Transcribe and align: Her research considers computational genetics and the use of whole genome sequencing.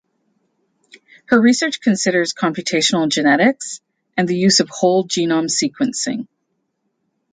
Her 1.27 1.39
research 1.39 1.79
considers 1.79 2.33
computational 2.33 3.07
genetics 3.07 3.81
and 4.17 4.27
the 4.27 4.35
use 4.35 4.59
of 4.59 4.67
whole 4.67 5.07
genome 5.07 5.45
sequencing. 5.47 6.27